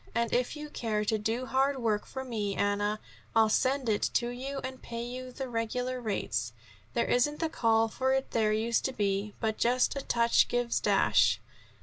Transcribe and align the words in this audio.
And 0.15 0.33
if 0.33 0.55
you 0.55 0.71
care 0.71 1.05
to 1.05 1.19
do 1.19 1.45
hand 1.45 1.77
work 1.77 2.07
for 2.07 2.23
me, 2.23 2.55
Anna, 2.55 2.99
I'll 3.35 3.49
send 3.49 3.87
it 3.87 4.01
to 4.15 4.29
you, 4.29 4.57
and 4.63 4.81
pay 4.81 5.03
you 5.03 5.31
the 5.31 5.47
regular 5.47 6.01
rates. 6.01 6.53
There 6.95 7.05
isn't 7.05 7.39
the 7.39 7.49
call 7.49 7.87
for 7.87 8.11
it 8.15 8.31
there 8.31 8.51
used 8.51 8.83
to 8.85 8.93
be, 8.93 9.35
but 9.39 9.59
just 9.59 9.95
a 9.95 10.01
touch 10.01 10.47
gives 10.47 10.79
dash." 10.79 11.39